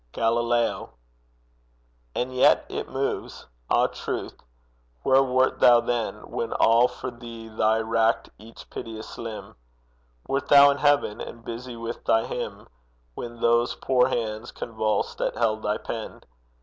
[0.13, 0.93] GALILEO.
[2.15, 4.41] 'And yet it moves!' Ah, Truth,
[5.03, 9.55] where wert thou then, When all for thee they racked each piteous limb?
[10.27, 12.65] Wert though in Heaven, and busy with thy hymn,
[13.13, 16.21] When those poor hands convulsed that held thy pen?